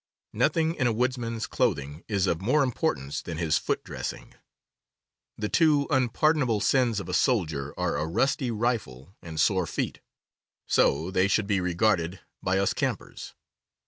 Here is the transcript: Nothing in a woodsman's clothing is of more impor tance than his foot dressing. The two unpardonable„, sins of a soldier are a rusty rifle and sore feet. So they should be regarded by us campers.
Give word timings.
Nothing 0.33 0.73
in 0.73 0.87
a 0.87 0.91
woodsman's 0.91 1.45
clothing 1.45 2.03
is 2.07 2.25
of 2.25 2.41
more 2.41 2.65
impor 2.65 2.95
tance 2.95 3.21
than 3.21 3.37
his 3.37 3.59
foot 3.59 3.83
dressing. 3.83 4.33
The 5.37 5.47
two 5.47 5.85
unpardonable„, 5.91 6.59
sins 6.59 6.99
of 6.99 7.07
a 7.07 7.13
soldier 7.13 7.71
are 7.77 7.97
a 7.97 8.07
rusty 8.07 8.49
rifle 8.49 9.15
and 9.21 9.39
sore 9.39 9.67
feet. 9.67 9.99
So 10.65 11.11
they 11.11 11.27
should 11.27 11.45
be 11.45 11.61
regarded 11.61 12.19
by 12.41 12.57
us 12.57 12.73
campers. 12.73 13.35